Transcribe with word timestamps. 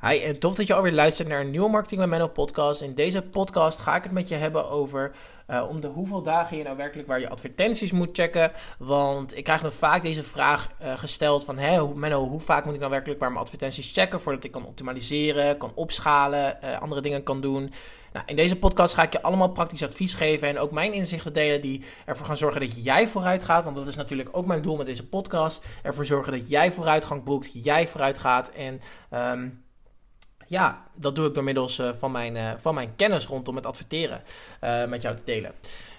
Hi 0.00 0.18
en 0.18 0.38
tof 0.38 0.54
dat 0.54 0.66
je 0.66 0.74
alweer 0.74 0.92
luistert 0.92 1.28
naar 1.28 1.40
een 1.40 1.50
nieuwe 1.50 1.70
Marketing 1.70 2.00
met 2.00 2.08
Menno 2.08 2.28
podcast. 2.28 2.82
In 2.82 2.94
deze 2.94 3.22
podcast 3.22 3.78
ga 3.78 3.96
ik 3.96 4.02
het 4.02 4.12
met 4.12 4.28
je 4.28 4.34
hebben 4.34 4.70
over 4.70 5.12
uh, 5.48 5.64
om 5.68 5.80
de 5.80 5.86
hoeveel 5.86 6.22
dagen 6.22 6.56
je 6.56 6.62
nou 6.62 6.76
werkelijk 6.76 7.08
waar 7.08 7.20
je 7.20 7.28
advertenties 7.28 7.92
moet 7.92 8.08
checken. 8.12 8.52
Want 8.78 9.36
ik 9.36 9.44
krijg 9.44 9.62
nog 9.62 9.74
vaak 9.74 10.02
deze 10.02 10.22
vraag 10.22 10.68
uh, 10.82 10.98
gesteld 10.98 11.44
van, 11.44 11.58
hé 11.58 11.86
Menno, 11.94 12.28
hoe 12.28 12.40
vaak 12.40 12.64
moet 12.64 12.74
ik 12.74 12.78
nou 12.80 12.92
werkelijk 12.92 13.20
waar 13.20 13.28
mijn 13.28 13.40
advertenties 13.40 13.92
checken 13.92 14.20
voordat 14.20 14.44
ik 14.44 14.50
kan 14.50 14.66
optimaliseren, 14.66 15.56
kan 15.56 15.72
opschalen, 15.74 16.80
andere 16.80 17.00
dingen 17.00 17.22
kan 17.22 17.40
doen. 17.40 17.72
Nou, 18.12 18.24
in 18.26 18.36
deze 18.36 18.58
podcast 18.58 18.94
ga 18.94 19.02
ik 19.02 19.12
je 19.12 19.22
allemaal 19.22 19.50
praktisch 19.50 19.84
advies 19.84 20.14
geven 20.14 20.48
en 20.48 20.58
ook 20.58 20.70
mijn 20.70 20.92
inzichten 20.92 21.32
delen 21.32 21.60
die 21.60 21.84
ervoor 22.04 22.26
gaan 22.26 22.36
zorgen 22.36 22.60
dat 22.60 22.84
jij 22.84 23.08
vooruit 23.08 23.44
gaat. 23.44 23.64
Want 23.64 23.76
dat 23.76 23.86
is 23.86 23.96
natuurlijk 23.96 24.28
ook 24.32 24.46
mijn 24.46 24.62
doel 24.62 24.76
met 24.76 24.86
deze 24.86 25.08
podcast. 25.08 25.66
Ervoor 25.82 26.06
zorgen 26.06 26.32
dat 26.32 26.48
jij 26.48 26.72
vooruitgang 26.72 27.24
boekt, 27.24 27.64
jij 27.64 27.88
vooruit 27.88 28.18
gaat 28.18 28.50
en... 28.50 28.80
Um, 29.12 29.66
ja, 30.48 30.82
dat 30.94 31.14
doe 31.14 31.26
ik 31.26 31.34
door 31.34 31.44
middels 31.44 31.78
uh, 31.78 31.88
van, 31.98 32.12
mijn, 32.12 32.36
uh, 32.36 32.50
van 32.58 32.74
mijn 32.74 32.92
kennis 32.96 33.26
rondom 33.26 33.56
het 33.56 33.66
adverteren 33.66 34.22
uh, 34.64 34.84
met 34.84 35.02
jou 35.02 35.16
te 35.16 35.22
delen. 35.24 35.52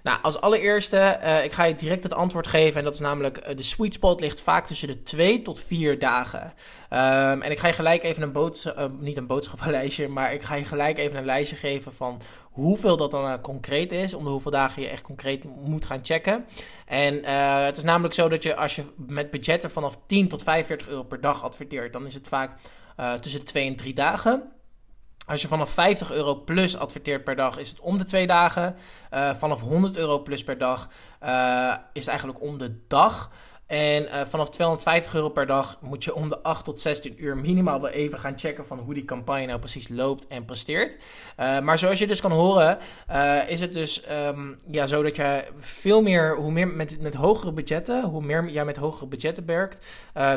Nou, 0.03 0.17
als 0.21 0.41
allereerste, 0.41 1.19
ik 1.43 1.51
ga 1.51 1.63
je 1.63 1.75
direct 1.75 2.03
het 2.03 2.13
antwoord 2.13 2.47
geven. 2.47 2.77
En 2.77 2.83
dat 2.83 2.93
is 2.93 2.99
namelijk, 2.99 3.57
de 3.57 3.63
sweet 3.63 3.93
spot 3.93 4.19
ligt 4.19 4.41
vaak 4.41 4.67
tussen 4.67 4.87
de 4.87 5.03
2 5.03 5.41
tot 5.41 5.59
4 5.59 5.99
dagen. 5.99 6.41
Um, 6.43 7.41
en 7.41 7.51
ik 7.51 7.59
ga 7.59 7.67
je 7.67 7.73
gelijk 7.73 8.03
even 8.03 8.23
een 8.23 8.31
boodschap, 8.31 8.91
niet 8.99 9.17
een 9.17 9.27
boodschappenlijstje, 9.27 10.07
maar 10.07 10.33
ik 10.33 10.41
ga 10.41 10.55
je 10.55 10.65
gelijk 10.65 10.97
even 10.97 11.17
een 11.17 11.25
lijstje 11.25 11.55
geven 11.55 11.93
van 11.93 12.21
hoeveel 12.43 12.97
dat 12.97 13.11
dan 13.11 13.41
concreet 13.41 13.91
is. 13.91 14.13
Om 14.13 14.27
hoeveel 14.27 14.51
dagen 14.51 14.81
je 14.81 14.87
echt 14.87 15.01
concreet 15.01 15.43
moet 15.43 15.85
gaan 15.85 15.99
checken. 16.03 16.45
En 16.85 17.23
het 17.65 17.77
is 17.77 17.83
namelijk 17.83 18.13
zo 18.13 18.29
dat 18.29 18.43
je 18.43 18.55
als 18.55 18.75
je 18.75 18.83
met 18.95 19.31
budgetten 19.31 19.71
vanaf 19.71 19.97
10 20.05 20.27
tot 20.27 20.43
45 20.43 20.87
euro 20.87 21.03
per 21.03 21.21
dag 21.21 21.43
adverteert, 21.43 21.93
dan 21.93 22.05
is 22.05 22.13
het 22.13 22.27
vaak 22.27 22.51
uh, 22.99 23.13
tussen 23.13 23.39
de 23.39 23.45
2 23.45 23.67
en 23.67 23.75
3 23.75 23.93
dagen. 23.93 24.51
Als 25.29 25.41
je 25.41 25.47
vanaf 25.47 25.69
50 25.69 26.11
euro 26.11 26.35
plus 26.35 26.77
adverteert 26.77 27.23
per 27.23 27.35
dag, 27.35 27.57
is 27.57 27.69
het 27.69 27.79
om 27.79 27.97
de 27.97 28.05
twee 28.05 28.27
dagen. 28.27 28.75
Uh, 29.13 29.33
vanaf 29.33 29.61
100 29.61 29.97
euro 29.97 30.19
plus 30.19 30.43
per 30.43 30.57
dag 30.57 30.89
uh, 31.23 31.75
is 31.93 32.01
het 32.01 32.09
eigenlijk 32.09 32.41
om 32.41 32.57
de 32.57 32.79
dag. 32.87 33.31
En 33.69 34.03
uh, 34.03 34.21
vanaf 34.25 34.49
250 34.49 35.13
euro 35.13 35.29
per 35.29 35.45
dag 35.45 35.77
moet 35.81 36.03
je 36.03 36.15
om 36.15 36.29
de 36.29 36.41
8 36.41 36.65
tot 36.65 36.81
16 36.81 37.23
uur 37.23 37.37
minimaal 37.37 37.81
wel 37.81 37.89
even 37.89 38.19
gaan 38.19 38.39
checken 38.39 38.65
van 38.65 38.79
hoe 38.79 38.93
die 38.93 39.05
campagne 39.05 39.45
nou 39.45 39.59
precies 39.59 39.87
loopt 39.87 40.27
en 40.27 40.45
presteert. 40.45 40.97
Uh, 41.39 41.59
maar 41.59 41.79
zoals 41.79 41.99
je 41.99 42.07
dus 42.07 42.21
kan 42.21 42.31
horen, 42.31 42.77
uh, 43.11 43.49
is 43.49 43.59
het 43.59 43.73
dus 43.73 44.03
um, 44.11 44.59
ja, 44.71 44.87
zo 44.87 45.03
dat 45.03 45.15
je 45.15 45.43
veel 45.59 46.01
meer, 46.01 46.35
hoe 46.35 46.51
meer 46.51 46.67
met, 46.67 47.01
met 47.01 47.13
hogere 47.13 47.51
budgetten, 47.51 48.03
hoe 48.03 48.21
meer 48.21 48.49
jij 48.49 48.65
met 48.65 48.77
hogere 48.77 49.07
budgetten 49.07 49.45
werkt, 49.45 49.85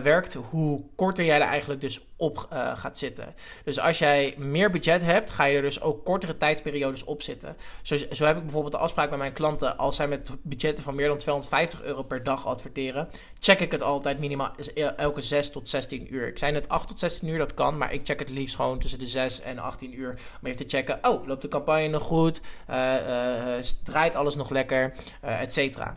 werkt 0.03 0.35
hoe 0.51 0.85
korter 0.97 1.25
jij 1.25 1.41
er 1.41 1.47
eigenlijk 1.47 1.81
dus 1.81 2.07
op 2.17 2.47
gaat 2.75 2.99
zitten. 2.99 3.35
Dus 3.65 3.81
als 3.81 3.99
jij 3.99 4.35
meer 4.39 4.71
budget 4.71 5.03
hebt, 5.03 5.31
ga 5.31 5.45
je 5.45 5.57
er 5.57 5.63
dus 5.63 5.81
ook 5.81 6.05
kortere 6.05 6.37
tijdsperiodes 6.37 7.05
op 7.05 7.23
zitten. 7.23 7.57
Zo, 7.83 7.97
zo 8.11 8.25
heb 8.25 8.37
ik 8.37 8.43
bijvoorbeeld 8.43 8.73
de 8.73 8.79
afspraak 8.79 9.11
met 9.11 9.19
mijn 9.19 9.33
klanten, 9.33 9.79
als 9.79 9.97
zij 9.97 10.09
met 10.09 10.31
budgetten 10.43 10.85
van 10.85 10.95
meer 10.95 11.09
dan 11.09 11.19
250 11.19 11.83
euro 11.83 12.03
per 12.03 12.23
dag 12.23 12.47
adverteren 12.47 13.09
check 13.39 13.61
ik 13.61 13.73
het 13.73 13.83
altijd 13.83 14.19
minimaal 14.19 14.53
elke 14.97 15.23
6 15.23 15.51
tot 15.51 15.69
16 15.69 16.15
uur. 16.15 16.27
Ik 16.27 16.39
zei 16.39 16.53
net 16.53 16.69
8 16.69 16.89
tot 16.89 16.99
16 16.99 17.29
uur, 17.29 17.39
dat 17.39 17.55
kan, 17.55 17.79
maar 17.79 17.93
ik 17.93 18.01
check 18.05 18.19
het 18.19 18.29
liefst 18.29 18.55
gewoon 18.55 18.79
tussen 18.79 18.99
de 18.99 19.07
6 19.07 19.41
en 19.41 19.59
18 19.59 19.99
uur. 19.99 20.11
Om 20.41 20.47
even 20.47 20.67
te 20.67 20.77
checken, 20.77 20.99
oh, 21.03 21.27
loopt 21.27 21.43
de 21.43 21.49
campagne 21.49 21.89
nog 21.89 22.03
goed? 22.03 22.41
Uh, 22.71 22.77
uh, 22.77 23.65
draait 23.83 24.15
alles 24.15 24.35
nog 24.35 24.51
lekker? 24.51 24.93
Uh, 25.25 25.41
et 25.41 25.53
cetera. 25.53 25.97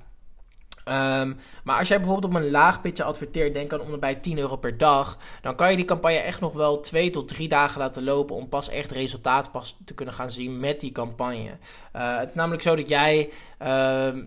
Um, 0.88 1.38
maar 1.64 1.80
als 1.80 1.88
jij 1.88 1.97
bijvoorbeeld 1.97 2.33
op 2.33 2.39
een 2.39 2.52
laag 2.52 2.81
pitje 2.81 3.03
adverteert, 3.03 3.53
denk 3.53 3.73
aan 3.73 3.81
om 3.81 4.00
bij 4.00 4.16
10 4.16 4.38
euro 4.38 4.55
per 4.55 4.78
dag, 4.78 5.17
dan 5.41 5.55
kan 5.55 5.69
je 5.69 5.75
die 5.75 5.86
campagne 5.86 6.17
echt 6.17 6.41
nog 6.41 6.53
wel 6.53 6.80
2 6.80 7.09
tot 7.09 7.28
3 7.28 7.47
dagen 7.47 7.80
laten 7.80 8.03
lopen 8.03 8.36
om 8.36 8.50
pas 8.50 8.69
echt 8.69 8.91
resultaat 8.91 9.52
pas 9.52 9.78
te 9.86 9.94
kunnen 9.94 10.13
gaan 10.13 10.31
zien 10.31 10.59
met 10.59 10.80
die 10.80 10.91
campagne. 10.91 11.58
Uh, 11.95 12.17
het 12.17 12.30
is 12.30 12.36
namelijk 12.36 12.63
zo 12.63 12.75
dat 12.75 12.88
jij, 12.88 13.30
uh, 13.61 13.67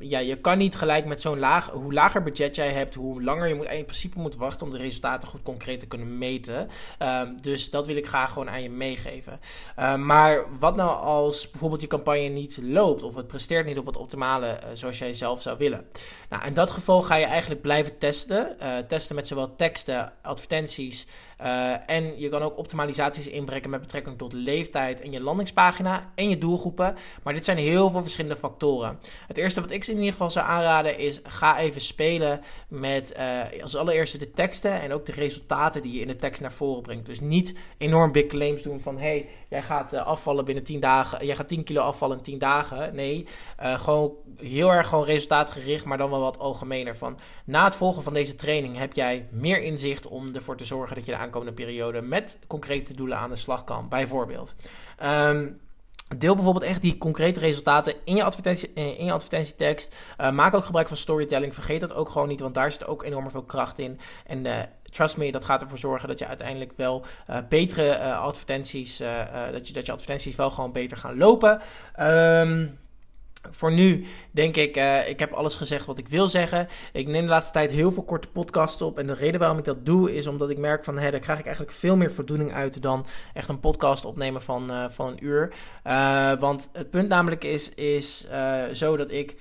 ja, 0.00 0.18
je 0.18 0.36
kan 0.40 0.58
niet 0.58 0.76
gelijk 0.76 1.04
met 1.04 1.20
zo'n 1.20 1.38
laag, 1.38 1.70
hoe 1.70 1.92
lager 1.92 2.22
budget 2.22 2.54
jij 2.54 2.72
hebt, 2.72 2.94
hoe 2.94 3.22
langer 3.22 3.48
je 3.48 3.54
moet, 3.54 3.66
in 3.66 3.84
principe 3.84 4.18
moet 4.18 4.36
wachten 4.36 4.66
om 4.66 4.72
de 4.72 4.78
resultaten 4.78 5.28
goed 5.28 5.42
concreet 5.42 5.80
te 5.80 5.86
kunnen 5.86 6.18
meten. 6.18 6.68
Uh, 7.02 7.20
dus 7.40 7.70
dat 7.70 7.86
wil 7.86 7.96
ik 7.96 8.06
graag 8.06 8.32
gewoon 8.32 8.50
aan 8.50 8.62
je 8.62 8.70
meegeven. 8.70 9.40
Ehm, 9.76 10.06
maar 10.06 10.44
wat 10.58 10.76
nou 10.76 10.96
als 11.00 11.50
bijvoorbeeld 11.50 11.80
je 11.80 11.86
campagne 11.86 12.28
niet 12.28 12.58
loopt 12.62 13.02
of 13.02 13.14
het 13.14 13.26
presteert 13.26 13.66
niet 13.66 13.78
op 13.78 13.86
het 13.86 13.96
optimale 13.96 14.46
eh, 14.46 14.68
zoals 14.72 14.98
jij 14.98 15.12
zelf 15.12 15.42
zou 15.42 15.58
willen? 15.58 15.86
Nou, 16.28 16.42
in 16.48 16.54
dat 16.54 16.70
geval 16.70 17.02
ga 17.02 17.14
je 17.14 17.26
eigenlijk 17.26 17.60
blijven 17.60 17.98
testen. 17.98 18.56
Uh, 18.62 18.78
testen 18.78 19.14
met 19.14 19.26
zowel 19.26 19.56
teksten, 19.56 20.12
advertenties 20.22 21.06
uh, 21.42 21.90
en 21.90 22.20
je 22.20 22.28
kan 22.28 22.42
ook 22.42 22.58
optimalisaties 22.58 23.26
inbrengen 23.26 23.70
met 23.70 23.80
betrekking 23.80 24.18
tot 24.18 24.32
leeftijd 24.32 25.00
en 25.00 25.12
je 25.12 25.22
landingspagina 25.22 26.12
en 26.14 26.28
je 26.28 26.38
doelgroepen. 26.38 26.96
Maar 27.22 27.34
dit 27.34 27.44
zijn 27.44 27.56
heel 27.56 27.90
veel 27.90 28.02
verschillende 28.02 28.36
factoren. 28.36 28.98
Het 29.26 29.38
eerste 29.38 29.60
wat 29.60 29.70
ik 29.70 29.86
in 29.86 29.96
ieder 29.96 30.10
geval 30.10 30.30
zou 30.30 30.46
aanraden 30.46 30.98
is: 30.98 31.20
ga 31.22 31.58
even 31.58 31.80
spelen 31.80 32.40
met 32.68 33.14
uh, 33.18 33.62
als 33.62 33.76
allereerste 33.76 34.18
de 34.18 34.30
teksten 34.30 34.80
en 34.80 34.92
ook 34.92 35.06
de 35.06 35.12
resultaten 35.12 35.82
die 35.82 35.92
je 35.92 36.00
in 36.00 36.06
de 36.06 36.16
tekst 36.16 36.40
naar 36.40 36.52
voren 36.52 36.82
brengt. 36.82 37.06
Dus 37.06 37.20
niet 37.20 37.54
enorm 37.78 38.12
big 38.12 38.26
claims 38.26 38.62
doen 38.62 38.80
van: 38.80 38.98
hey, 38.98 39.28
jij 39.48 39.62
gaat 39.62 39.94
afvallen 39.94 40.44
binnen 40.44 40.64
10 40.64 40.80
dagen, 40.80 41.26
jij 41.26 41.36
gaat 41.36 41.48
10 41.48 41.64
kilo 41.64 41.80
afvallen 41.80 42.16
in 42.16 42.22
10 42.22 42.38
dagen. 42.38 42.94
Nee, 42.94 43.26
gewoon 43.56 44.12
heel 44.36 44.72
erg 44.72 44.88
gewoon 44.88 45.04
resultaatgericht, 45.04 45.84
maar 45.84 45.98
dan 45.98 46.10
wel 46.10 46.20
wat 46.20 46.37
algemener. 46.38 46.96
Van 46.96 47.18
na 47.44 47.64
het 47.64 47.74
volgen 47.74 48.02
van 48.02 48.14
deze 48.14 48.36
training 48.36 48.76
heb 48.76 48.92
jij 48.92 49.28
meer 49.30 49.62
inzicht 49.62 50.06
om 50.06 50.34
ervoor 50.34 50.56
te 50.56 50.64
zorgen 50.64 50.96
dat 50.96 51.04
je 51.04 51.12
de 51.12 51.18
aankomende 51.18 51.52
periode 51.52 52.00
met 52.00 52.38
concrete 52.46 52.94
doelen 52.94 53.18
aan 53.18 53.30
de 53.30 53.36
slag 53.36 53.64
kan. 53.64 53.88
Bijvoorbeeld. 53.88 54.54
Um, 55.04 55.60
Deel 56.16 56.34
bijvoorbeeld 56.34 56.64
echt 56.64 56.82
die 56.82 56.98
concrete 56.98 57.40
resultaten 57.40 57.94
in 58.04 58.16
je, 58.16 58.24
advertentie, 58.24 58.72
in 58.72 59.04
je 59.04 59.12
advertentietekst. 59.12 59.94
Uh, 60.20 60.30
maak 60.30 60.54
ook 60.54 60.64
gebruik 60.64 60.88
van 60.88 60.96
storytelling. 60.96 61.54
Vergeet 61.54 61.80
dat 61.80 61.92
ook 61.94 62.08
gewoon 62.08 62.28
niet, 62.28 62.40
want 62.40 62.54
daar 62.54 62.72
zit 62.72 62.86
ook 62.86 63.02
enorm 63.02 63.30
veel 63.30 63.42
kracht 63.42 63.78
in. 63.78 64.00
En 64.26 64.44
uh, 64.44 64.56
trust 64.82 65.16
me, 65.16 65.32
dat 65.32 65.44
gaat 65.44 65.62
ervoor 65.62 65.78
zorgen 65.78 66.08
dat 66.08 66.18
je 66.18 66.26
uiteindelijk 66.26 66.72
wel 66.76 67.04
betere 67.48 68.12
advertenties, 68.14 68.96
dat, 69.52 69.68
je, 69.68 69.72
dat 69.72 69.86
je 69.86 69.92
advertenties 69.92 70.36
wel 70.36 70.50
gewoon 70.50 70.72
beter 70.72 70.96
gaan 70.96 71.16
lopen. 71.16 71.60
Um, 72.00 72.78
voor 73.50 73.72
nu 73.72 74.04
denk 74.30 74.56
ik, 74.56 74.76
uh, 74.76 75.08
ik 75.08 75.18
heb 75.18 75.32
alles 75.32 75.54
gezegd 75.54 75.86
wat 75.86 75.98
ik 75.98 76.08
wil 76.08 76.28
zeggen. 76.28 76.68
Ik 76.92 77.06
neem 77.06 77.22
de 77.22 77.28
laatste 77.28 77.52
tijd 77.52 77.70
heel 77.70 77.92
veel 77.92 78.02
korte 78.02 78.28
podcasts 78.28 78.82
op. 78.82 78.98
En 78.98 79.06
de 79.06 79.12
reden 79.12 79.40
waarom 79.40 79.58
ik 79.58 79.64
dat 79.64 79.86
doe, 79.86 80.14
is 80.14 80.26
omdat 80.26 80.50
ik 80.50 80.58
merk 80.58 80.84
van, 80.84 80.98
hé, 80.98 81.10
daar 81.10 81.20
krijg 81.20 81.38
ik 81.38 81.46
eigenlijk 81.46 81.76
veel 81.76 81.96
meer 81.96 82.12
voldoening 82.12 82.52
uit 82.52 82.82
dan 82.82 83.06
echt 83.34 83.48
een 83.48 83.60
podcast 83.60 84.04
opnemen 84.04 84.42
van, 84.42 84.70
uh, 84.70 84.84
van 84.88 85.08
een 85.08 85.24
uur. 85.24 85.52
Uh, 85.86 86.32
want 86.32 86.68
het 86.72 86.90
punt 86.90 87.08
namelijk 87.08 87.44
is, 87.44 87.74
is 87.74 88.26
zo 88.72 88.96
dat 88.96 89.10
ik 89.10 89.36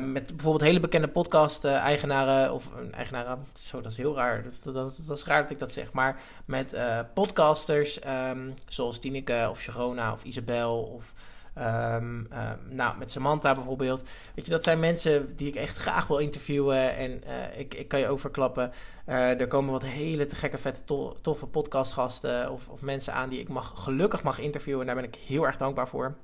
met 0.00 0.26
bijvoorbeeld 0.26 0.64
hele 0.64 0.80
bekende 0.80 1.08
podcast-eigenaren, 1.08 2.52
of 2.52 2.70
eigenaren, 2.90 3.46
zo, 3.54 3.80
dat 3.80 3.92
is 3.92 3.98
heel 3.98 4.14
raar. 4.14 4.44
Dat, 4.64 5.00
is 5.08 5.24
raar 5.24 5.42
dat 5.42 5.50
ik 5.50 5.58
dat 5.58 5.72
zeg. 5.72 5.92
Maar 5.92 6.20
met 6.44 6.76
podcasters, 7.14 8.00
um, 8.06 8.54
zoals 8.68 8.98
Tineke 8.98 9.46
of 9.50 9.60
Sharona 9.60 10.12
of 10.12 10.24
Isabel 10.24 10.82
of... 10.82 11.14
Um, 11.58 11.64
um, 11.64 12.28
nou, 12.68 12.98
met 12.98 13.10
Samantha 13.10 13.54
bijvoorbeeld. 13.54 14.02
Weet 14.34 14.44
je, 14.44 14.50
dat 14.50 14.64
zijn 14.64 14.80
mensen 14.80 15.36
die 15.36 15.48
ik 15.48 15.54
echt 15.54 15.76
graag 15.76 16.06
wil 16.06 16.18
interviewen. 16.18 16.96
En 16.96 17.10
uh, 17.10 17.58
ik, 17.58 17.74
ik 17.74 17.88
kan 17.88 18.00
je 18.00 18.08
ook 18.08 18.20
verklappen. 18.20 18.72
Uh, 19.08 19.40
er 19.40 19.46
komen 19.46 19.72
wat 19.72 19.82
hele 19.82 20.26
te 20.26 20.36
gekke, 20.36 20.58
vette, 20.58 20.84
to 20.84 21.16
toffe 21.20 21.46
podcastgasten. 21.46 22.50
Of, 22.50 22.68
of 22.68 22.80
mensen 22.80 23.14
aan 23.14 23.28
die 23.28 23.40
ik 23.40 23.48
mag, 23.48 23.72
gelukkig 23.74 24.22
mag 24.22 24.38
interviewen. 24.38 24.80
En 24.80 24.86
daar 24.86 24.96
ben 25.02 25.04
ik 25.04 25.14
heel 25.14 25.46
erg 25.46 25.56
dankbaar 25.56 25.88
voor. 25.88 26.14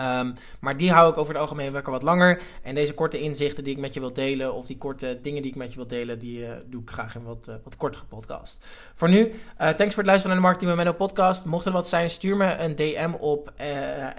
Um, 0.00 0.34
maar 0.60 0.76
die 0.76 0.92
hou 0.92 1.10
ik 1.10 1.18
over 1.18 1.32
het 1.32 1.42
algemeen 1.42 1.72
lekker 1.72 1.92
wat 1.92 2.02
langer. 2.02 2.40
En 2.62 2.74
deze 2.74 2.94
korte 2.94 3.20
inzichten 3.20 3.64
die 3.64 3.74
ik 3.74 3.80
met 3.80 3.94
je 3.94 4.00
wil 4.00 4.12
delen, 4.12 4.54
of 4.54 4.66
die 4.66 4.78
korte 4.78 5.18
dingen 5.22 5.42
die 5.42 5.50
ik 5.50 5.56
met 5.56 5.70
je 5.70 5.76
wil 5.76 5.86
delen, 5.86 6.18
die 6.18 6.40
uh, 6.40 6.50
doe 6.66 6.82
ik 6.82 6.90
graag 6.90 7.14
in 7.14 7.24
wat, 7.24 7.46
uh, 7.48 7.54
wat 7.64 7.76
kortere 7.76 8.04
podcast. 8.04 8.66
Voor 8.94 9.08
nu, 9.08 9.26
uh, 9.26 9.32
thanks 9.56 9.94
voor 9.94 10.02
het 10.02 10.06
luisteren 10.06 10.26
naar 10.28 10.36
de 10.36 10.42
Marketing 10.42 10.70
met 10.70 10.84
Menno 10.84 10.92
podcast. 10.92 11.44
Mocht 11.44 11.66
er 11.66 11.72
wat 11.72 11.88
zijn, 11.88 12.10
stuur 12.10 12.36
me 12.36 12.56
een 12.56 12.76
DM 12.76 13.12
op 13.20 13.52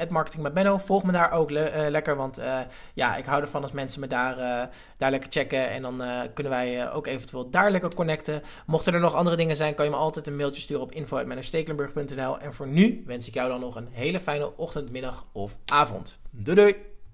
Marketing 0.10 0.44
met 0.44 0.54
Menno. 0.54 0.78
Volg 0.78 1.04
me 1.04 1.12
daar 1.12 1.32
ook 1.32 1.50
le 1.50 1.88
lekker, 1.90 2.16
want 2.16 2.40
ja, 2.94 3.16
ik 3.16 3.26
hou 3.26 3.42
ervan 3.42 3.62
als 3.62 3.72
mensen 3.72 4.00
me 4.00 4.08
daar, 4.08 4.70
daar 4.98 5.12
lekker 5.12 5.32
checken. 5.32 5.70
En 5.70 5.82
dan 5.82 6.04
kunnen 6.34 6.52
wij 6.54 6.92
ook 6.92 7.08
eventueel 7.08 7.50
daar 7.50 7.72
lekker 7.72 7.96
connecten. 7.96 8.42
Mochten 8.66 8.94
er 8.94 9.00
nog 9.00 9.16
andere 9.16 9.36
dingen 9.36 9.56
zijn, 9.56 9.76
kan 9.76 9.86
je 9.86 9.92
me 9.92 9.98
altijd 9.98 10.28
een 10.28 10.36
mailtje 10.36 10.62
sturen 10.62 10.84
op 10.84 10.92
info.mennostekelenburg.nl. 10.92 12.40
En 12.40 12.54
voor 12.54 12.68
nu 12.68 13.04
wens 13.06 13.28
ik 13.28 13.34
jou 13.34 13.50
dan 13.50 13.60
nog 13.60 13.76
een 13.76 13.88
hele 13.92 14.20
fijne 14.20 14.58
ochtend, 14.58 14.92
middag 14.92 15.26
of 15.32 15.58
avond. 15.68 16.18
Doei 16.32 16.56
doei! 16.56 16.76